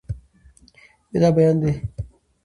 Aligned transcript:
مې 1.09 1.17
دا 1.21 1.29
بيان 1.35 1.55
دی 1.61 1.71